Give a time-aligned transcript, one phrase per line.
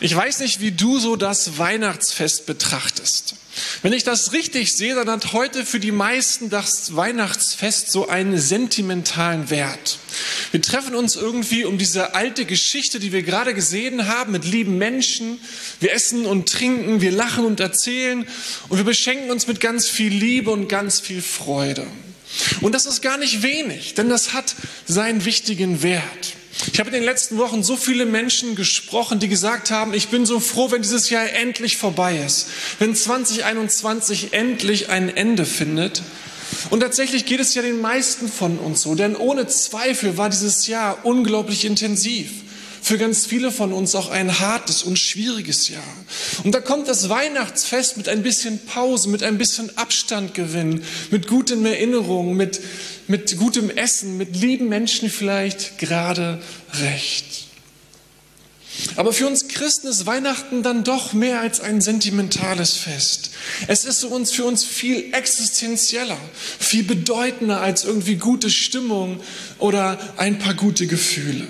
[0.00, 3.34] Ich weiß nicht, wie du so das Weihnachtsfest betrachtest.
[3.82, 8.38] Wenn ich das richtig sehe, dann hat heute für die meisten das Weihnachtsfest so einen
[8.38, 9.98] sentimentalen Wert.
[10.52, 14.78] Wir treffen uns irgendwie um diese alte Geschichte, die wir gerade gesehen haben, mit lieben
[14.78, 15.40] Menschen.
[15.80, 18.26] Wir essen und trinken, wir lachen und erzählen
[18.68, 21.86] und wir beschenken uns mit ganz viel Liebe und ganz viel Freude.
[22.60, 24.54] Und das ist gar nicht wenig, denn das hat
[24.86, 26.34] seinen wichtigen Wert.
[26.72, 30.26] Ich habe in den letzten Wochen so viele Menschen gesprochen, die gesagt haben, ich bin
[30.26, 36.02] so froh, wenn dieses Jahr endlich vorbei ist, wenn 2021 endlich ein Ende findet.
[36.70, 40.66] Und tatsächlich geht es ja den meisten von uns so, denn ohne Zweifel war dieses
[40.66, 42.30] Jahr unglaublich intensiv.
[42.88, 45.82] Für ganz viele von uns auch ein hartes und schwieriges Jahr.
[46.42, 51.26] Und da kommt das Weihnachtsfest mit ein bisschen Pause, mit ein bisschen Abstand gewinnen, mit
[51.26, 52.62] guten Erinnerungen, mit
[53.06, 56.40] mit gutem Essen, mit lieben Menschen vielleicht gerade
[56.80, 57.44] recht.
[58.96, 63.32] Aber für uns Christen ist Weihnachten dann doch mehr als ein sentimentales Fest.
[63.66, 66.16] Es ist für uns, für uns viel existenzieller,
[66.58, 69.20] viel bedeutender als irgendwie gute Stimmung
[69.58, 71.46] oder ein paar gute Gefühle.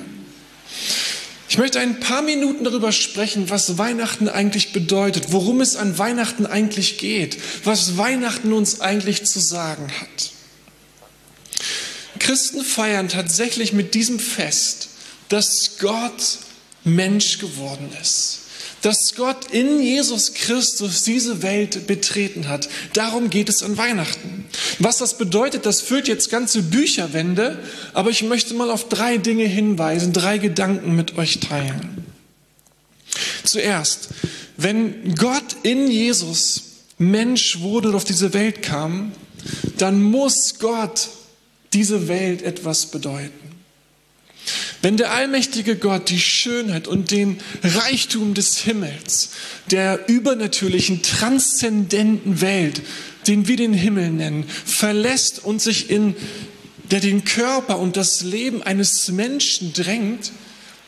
[1.48, 6.44] Ich möchte ein paar Minuten darüber sprechen, was Weihnachten eigentlich bedeutet, worum es an Weihnachten
[6.44, 10.32] eigentlich geht, was Weihnachten uns eigentlich zu sagen hat.
[12.18, 14.88] Christen feiern tatsächlich mit diesem Fest,
[15.30, 16.38] dass Gott
[16.84, 18.40] Mensch geworden ist.
[18.82, 22.68] Dass Gott in Jesus Christus diese Welt betreten hat.
[22.92, 24.37] Darum geht es an Weihnachten.
[24.78, 27.58] Was das bedeutet, das füllt jetzt ganze Bücherwände,
[27.92, 32.04] aber ich möchte mal auf drei Dinge hinweisen, drei Gedanken mit euch teilen.
[33.44, 34.08] Zuerst,
[34.56, 36.62] wenn Gott in Jesus
[36.98, 39.12] Mensch wurde und auf diese Welt kam,
[39.78, 41.08] dann muss Gott
[41.72, 43.32] diese Welt etwas bedeuten.
[44.80, 49.30] Wenn der allmächtige Gott die Schönheit und den Reichtum des Himmels,
[49.70, 52.80] der übernatürlichen, transzendenten Welt,
[53.28, 56.16] den wir den Himmel nennen, verlässt und sich in
[56.90, 60.32] der den Körper und das Leben eines Menschen drängt,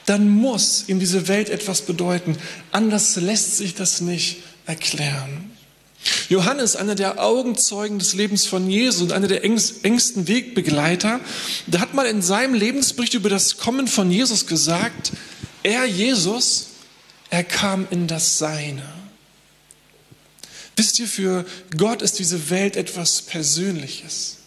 [0.07, 2.37] dann muss ihm diese Welt etwas bedeuten.
[2.73, 5.51] Anders lässt sich das nicht erklären.
[6.31, 11.21] Johannes, einer der Augenzeugen des Lebens von Jesus und einer der engsten Wegbegleiter,
[11.67, 15.13] der hat mal in seinem Lebensbericht über das Kommen von Jesus gesagt,
[15.63, 16.69] er, Jesus,
[17.29, 19.00] er kam in das Seine.
[20.81, 21.45] Wisst ihr, für
[21.77, 24.39] Gott ist diese Welt etwas Persönliches.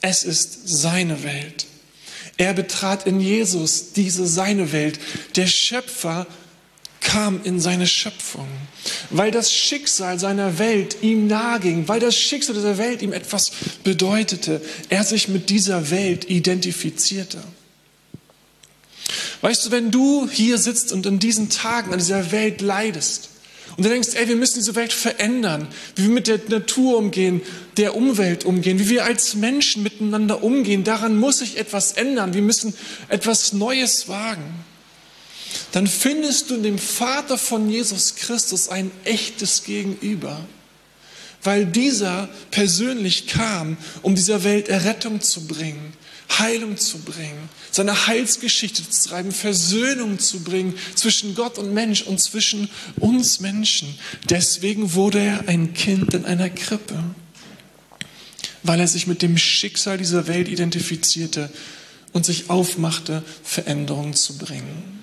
[0.00, 1.66] Es ist seine Welt.
[2.38, 4.98] Er betrat in Jesus diese seine Welt.
[5.36, 6.26] Der Schöpfer
[7.00, 8.48] kam in seine Schöpfung,
[9.10, 13.52] weil das Schicksal seiner Welt ihm naheging, weil das Schicksal dieser Welt ihm etwas
[13.84, 17.38] bedeutete, er sich mit dieser Welt identifizierte.
[19.40, 23.29] Weißt du, wenn du hier sitzt und in diesen Tagen an dieser Welt leidest
[23.80, 27.40] und du denkst, ey, wir müssen diese Welt verändern, wie wir mit der Natur umgehen,
[27.78, 32.42] der Umwelt umgehen, wie wir als Menschen miteinander umgehen, daran muss sich etwas ändern, wir
[32.42, 32.74] müssen
[33.08, 34.44] etwas Neues wagen.
[35.72, 40.44] Dann findest du in dem Vater von Jesus Christus ein echtes Gegenüber,
[41.42, 45.94] weil dieser persönlich kam, um dieser Welt Errettung zu bringen,
[46.38, 52.20] Heilung zu bringen, seine Heilsgeschichte zu schreiben, Versöhnung zu bringen zwischen Gott und Mensch und
[52.20, 53.98] zwischen uns Menschen.
[54.28, 57.02] Deswegen wurde er ein Kind in einer Krippe,
[58.62, 61.50] weil er sich mit dem Schicksal dieser Welt identifizierte
[62.12, 65.00] und sich aufmachte, Veränderungen zu bringen.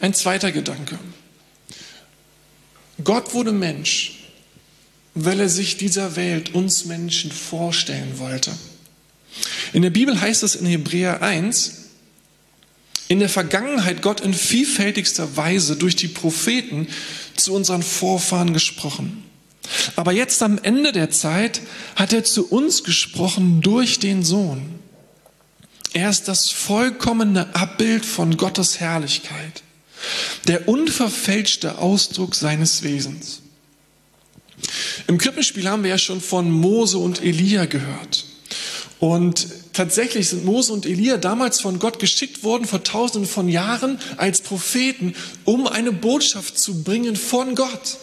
[0.00, 0.98] Ein zweiter Gedanke.
[3.02, 4.20] Gott wurde Mensch,
[5.14, 8.52] weil er sich dieser Welt, uns Menschen vorstellen wollte.
[9.72, 11.82] In der Bibel heißt es in Hebräer 1,
[13.08, 16.86] in der Vergangenheit Gott in vielfältigster Weise durch die Propheten
[17.36, 19.24] zu unseren Vorfahren gesprochen.
[19.96, 21.60] Aber jetzt am Ende der Zeit
[21.96, 24.78] hat er zu uns gesprochen durch den Sohn.
[25.92, 29.63] Er ist das vollkommene Abbild von Gottes Herrlichkeit
[30.48, 33.40] der unverfälschte Ausdruck seines Wesens.
[35.06, 38.24] Im Krippenspiel haben wir ja schon von Mose und Elia gehört.
[39.00, 43.98] Und tatsächlich sind Mose und Elia damals von Gott geschickt worden, vor tausenden von Jahren,
[44.16, 45.14] als Propheten,
[45.44, 47.98] um eine Botschaft zu bringen von Gott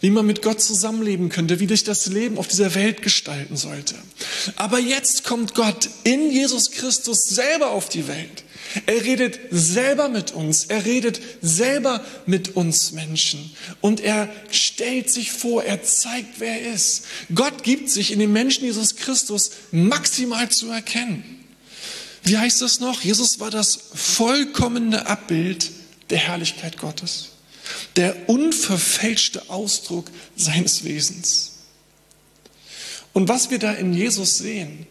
[0.00, 3.94] wie man mit Gott zusammenleben könnte, wie sich das Leben auf dieser Welt gestalten sollte.
[4.56, 8.44] Aber jetzt kommt Gott in Jesus Christus selber auf die Welt.
[8.84, 10.66] Er redet selber mit uns.
[10.66, 13.50] Er redet selber mit uns Menschen.
[13.80, 17.04] Und er stellt sich vor, er zeigt, wer er ist.
[17.34, 21.44] Gott gibt sich in den Menschen Jesus Christus maximal zu erkennen.
[22.22, 23.02] Wie heißt das noch?
[23.02, 25.70] Jesus war das vollkommene Abbild
[26.10, 27.30] der Herrlichkeit Gottes.
[27.96, 31.52] Der unverfälschte Ausdruck seines Wesens.
[33.12, 34.86] Und was wir da in Jesus sehen,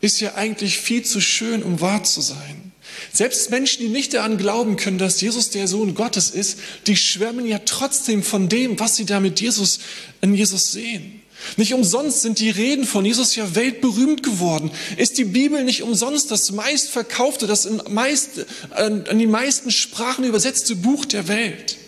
[0.00, 2.72] ist ja eigentlich viel zu schön, um wahr zu sein.
[3.12, 7.46] Selbst Menschen, die nicht daran glauben können, dass Jesus der Sohn Gottes ist, die schwärmen
[7.46, 9.80] ja trotzdem von dem, was sie da mit Jesus,
[10.20, 11.20] in Jesus sehen.
[11.56, 14.70] Nicht umsonst sind die Reden von Jesus ja weltberühmt geworden.
[14.98, 18.44] Ist die Bibel nicht umsonst das meistverkaufte, das in, meist,
[19.10, 21.78] in die meisten Sprachen übersetzte Buch der Welt?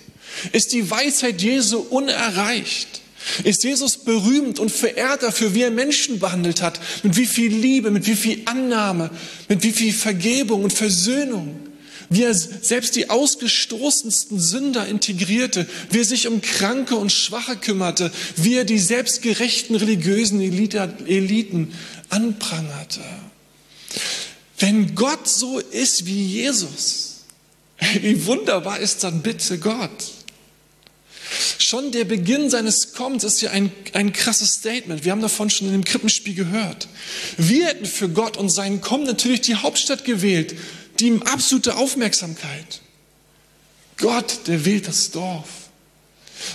[0.52, 3.01] Ist die Weisheit Jesu unerreicht?
[3.44, 7.90] Ist Jesus berühmt und verehrt dafür, wie er Menschen behandelt hat, mit wie viel Liebe,
[7.90, 9.10] mit wie viel Annahme,
[9.48, 11.60] mit wie viel Vergebung und Versöhnung,
[12.10, 18.12] wie er selbst die ausgestoßensten Sünder integrierte, wie er sich um Kranke und Schwache kümmerte,
[18.36, 21.72] wie er die selbstgerechten religiösen Eliten
[22.10, 23.00] anprangerte.
[24.58, 27.22] Wenn Gott so ist wie Jesus,
[28.00, 30.21] wie wunderbar ist dann bitte Gott?
[31.62, 35.04] Schon der Beginn seines Kommens ist ja ein, ein krasses Statement.
[35.04, 36.88] Wir haben davon schon in dem Krippenspiel gehört.
[37.36, 40.56] Wir hätten für Gott und seinen Kommen natürlich die Hauptstadt gewählt,
[40.98, 42.80] die ihm absolute Aufmerksamkeit.
[43.96, 45.48] Gott, der wählt das Dorf.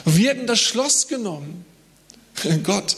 [0.03, 1.65] Wir hätten das Schloss genommen.
[2.63, 2.97] Gott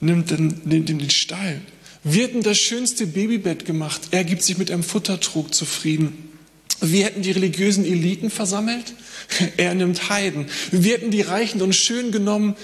[0.00, 1.62] nimmt den, nimmt den Stall.
[2.04, 4.02] Wir hätten das schönste Babybett gemacht.
[4.10, 6.35] Er gibt sich mit einem Futtertrog zufrieden.
[6.80, 8.94] Wir hätten die religiösen Eliten versammelt.
[9.56, 10.46] Er nimmt Heiden.
[10.70, 12.56] Wir hätten die Reichen und Schön genommen.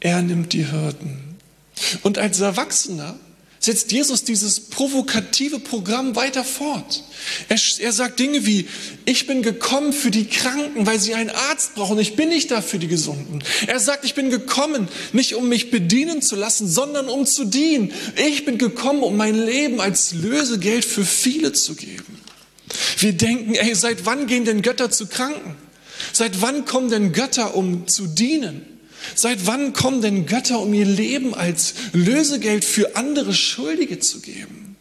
[0.00, 1.36] Er nimmt die Hirten.
[2.02, 3.18] Und als Erwachsener
[3.60, 7.02] setzt Jesus dieses provokative Programm weiter fort.
[7.48, 8.68] Er, er, sagt Dinge wie,
[9.04, 11.98] ich bin gekommen für die Kranken, weil sie einen Arzt brauchen.
[11.98, 13.42] Ich bin nicht da für die Gesunden.
[13.66, 17.92] Er sagt, ich bin gekommen, nicht um mich bedienen zu lassen, sondern um zu dienen.
[18.16, 22.17] Ich bin gekommen, um mein Leben als Lösegeld für viele zu geben.
[22.98, 25.56] Wir denken, ey, seit wann gehen denn Götter zu Kranken?
[26.12, 28.62] Seit wann kommen denn Götter, um zu dienen?
[29.14, 34.76] Seit wann kommen denn Götter, um ihr Leben als Lösegeld für andere Schuldige zu geben?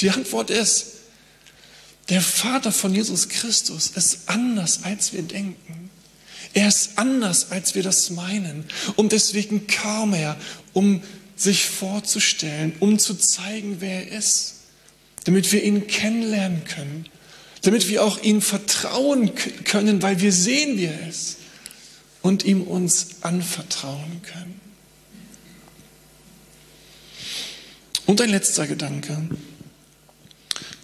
[0.00, 0.86] Die Antwort ist,
[2.08, 5.90] der Vater von Jesus Christus ist anders, als wir denken.
[6.52, 8.64] Er ist anders, als wir das meinen.
[8.94, 10.36] Und deswegen kam er,
[10.72, 11.02] um
[11.34, 14.54] sich vorzustellen, um zu zeigen, wer er ist,
[15.26, 17.04] damit wir ihn kennenlernen können
[17.66, 19.32] damit wir auch ihm vertrauen
[19.64, 21.38] können, weil wir sehen, wie er ist
[22.22, 24.60] und ihm uns anvertrauen können.
[28.06, 29.28] Und ein letzter Gedanke.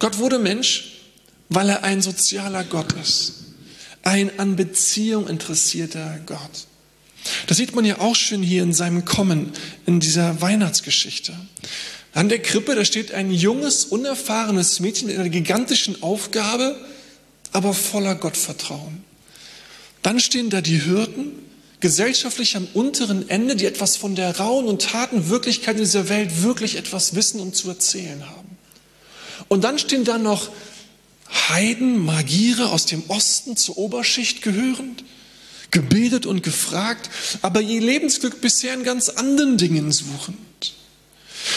[0.00, 0.94] Gott wurde Mensch,
[1.48, 3.44] weil er ein sozialer Gott ist,
[4.02, 6.66] ein an Beziehung interessierter Gott.
[7.46, 9.52] Das sieht man ja auch schön hier in seinem Kommen,
[9.86, 11.32] in dieser Weihnachtsgeschichte.
[12.14, 16.76] An der Krippe, da steht ein junges, unerfahrenes Mädchen mit einer gigantischen Aufgabe,
[17.52, 19.02] aber voller Gottvertrauen.
[20.02, 21.32] Dann stehen da die Hirten,
[21.80, 26.76] gesellschaftlich am unteren Ende, die etwas von der rauen und harten Wirklichkeit dieser Welt wirklich
[26.76, 28.56] etwas wissen und zu erzählen haben.
[29.48, 30.50] Und dann stehen da noch
[31.48, 35.02] Heiden, Magiere aus dem Osten zur Oberschicht gehörend,
[35.70, 37.10] gebildet und gefragt,
[37.40, 40.38] aber ihr Lebensglück bisher in ganz anderen Dingen suchend.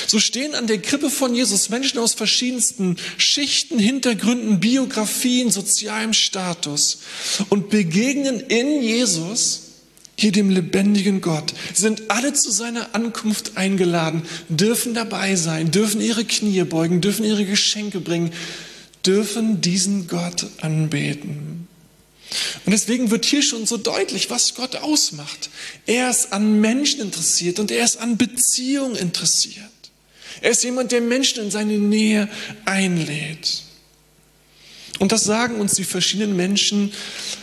[0.07, 6.99] So stehen an der Krippe von Jesus Menschen aus verschiedensten Schichten, Hintergründen, Biografien, sozialem Status
[7.49, 9.61] und begegnen in Jesus
[10.17, 16.23] hier dem lebendigen Gott, sind alle zu seiner Ankunft eingeladen, dürfen dabei sein, dürfen ihre
[16.23, 18.31] Knie beugen, dürfen ihre Geschenke bringen,
[19.05, 21.67] dürfen diesen Gott anbeten.
[22.65, 25.49] Und deswegen wird hier schon so deutlich, was Gott ausmacht.
[25.85, 29.69] Er ist an Menschen interessiert und er ist an Beziehung interessiert.
[30.41, 32.29] Er ist jemand, der Menschen in seine Nähe
[32.65, 33.63] einlädt.
[34.99, 36.93] Und das sagen uns die verschiedenen Menschen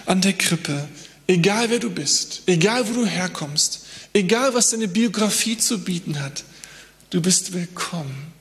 [0.06, 0.88] an der Krippe.
[1.26, 6.44] Egal wer du bist, egal wo du herkommst, egal was deine Biografie zu bieten hat,
[7.10, 8.32] du bist willkommen.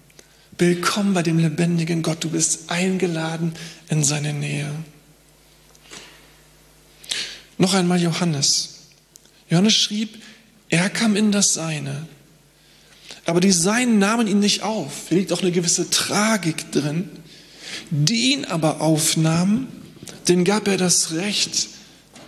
[0.58, 2.24] Willkommen bei dem lebendigen Gott.
[2.24, 3.53] Du bist eingeladen
[3.89, 4.72] in seine Nähe.
[7.58, 8.79] Noch einmal Johannes.
[9.50, 10.22] Johannes schrieb,
[10.70, 12.08] er kam in das Seine
[13.25, 15.09] aber die Seinen nahmen ihn nicht auf.
[15.09, 17.09] Hier liegt auch eine gewisse Tragik drin.
[17.89, 19.67] Die ihn aber aufnahmen,
[20.27, 21.67] denen gab er das Recht,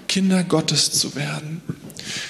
[0.07, 1.61] Kinder Gottes zu werden.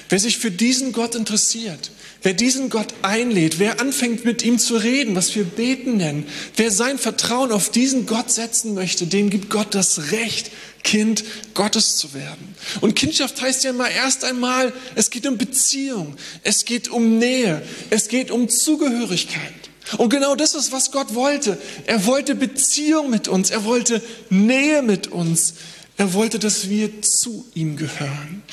[0.10, 1.92] Wer sich für diesen Gott interessiert,
[2.24, 6.26] Wer diesen Gott einlädt, wer anfängt mit ihm zu reden, was wir beten nennen,
[6.56, 10.50] wer sein Vertrauen auf diesen Gott setzen möchte, dem gibt Gott das Recht,
[10.84, 12.56] Kind Gottes zu werden.
[12.80, 17.62] Und Kindschaft heißt ja immer erst einmal, es geht um Beziehung, es geht um Nähe,
[17.90, 19.54] es geht um Zugehörigkeit.
[19.98, 21.58] Und genau das ist, was Gott wollte.
[21.88, 25.56] Er wollte Beziehung mit uns, er wollte Nähe mit uns,
[25.98, 28.44] er wollte, dass wir zu ihm gehören.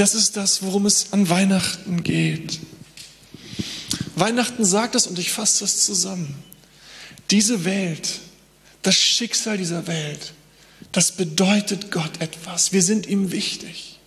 [0.00, 2.58] Das ist das, worum es an Weihnachten geht.
[4.16, 6.42] Weihnachten sagt es und ich fasse das zusammen.
[7.30, 8.08] Diese Welt,
[8.80, 10.32] das Schicksal dieser Welt,
[10.92, 12.72] das bedeutet Gott etwas.
[12.72, 13.98] Wir sind ihm wichtig.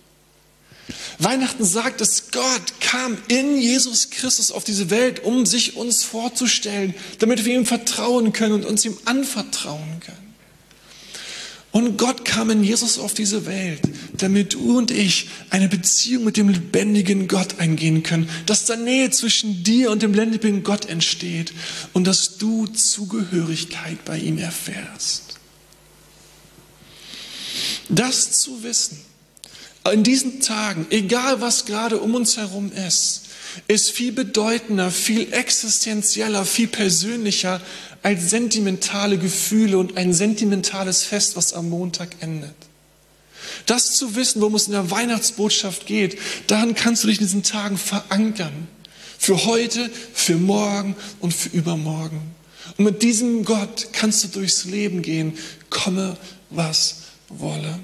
[1.20, 6.92] Weihnachten sagt, dass Gott kam in Jesus Christus auf diese Welt, um sich uns vorzustellen,
[7.20, 10.33] damit wir ihm vertrauen können und uns ihm anvertrauen können.
[11.74, 13.80] Und Gott kam in Jesus auf diese Welt,
[14.12, 19.10] damit du und ich eine Beziehung mit dem lebendigen Gott eingehen können, dass da Nähe
[19.10, 21.52] zwischen dir und dem lebendigen Gott entsteht
[21.92, 25.40] und dass du Zugehörigkeit bei ihm erfährst.
[27.88, 29.00] Das zu wissen,
[29.92, 33.22] in diesen Tagen, egal was gerade um uns herum ist,
[33.66, 37.60] ist viel bedeutender, viel existenzieller, viel persönlicher
[38.04, 42.54] als sentimentale Gefühle und ein sentimentales Fest, was am Montag endet.
[43.64, 47.42] Das zu wissen, worum es in der Weihnachtsbotschaft geht, daran kannst du dich in diesen
[47.42, 48.68] Tagen verankern.
[49.18, 52.20] Für heute, für morgen und für übermorgen.
[52.76, 55.38] Und mit diesem Gott kannst du durchs Leben gehen,
[55.70, 56.18] komme
[56.50, 56.96] was
[57.30, 57.78] wolle.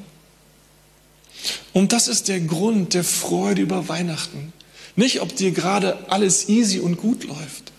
[1.73, 4.53] Und das ist der Grund der Freude über Weihnachten.
[4.97, 7.73] Nicht, ob dir gerade alles easy und gut läuft,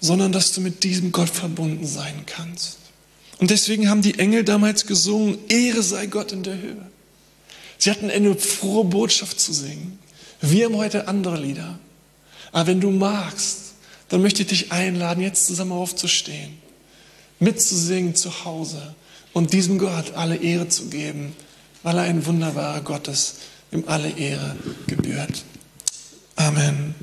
[0.00, 2.78] sondern dass du mit diesem Gott verbunden sein kannst.
[3.38, 6.86] Und deswegen haben die Engel damals gesungen, Ehre sei Gott in der Höhe.
[7.78, 9.98] Sie hatten eine frohe Botschaft zu singen.
[10.40, 11.78] Wir haben heute andere Lieder.
[12.52, 13.74] Aber wenn du magst,
[14.08, 16.56] dann möchte ich dich einladen, jetzt zusammen aufzustehen,
[17.38, 18.94] mitzusingen zu Hause
[19.32, 21.34] und diesem Gott alle Ehre zu geben,
[21.82, 23.36] weil er ein wunderbarer Gott ist,
[23.72, 25.44] ihm alle Ehre gebührt.
[26.36, 26.94] Amen.